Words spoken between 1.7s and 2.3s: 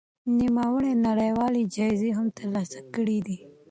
جايزې هم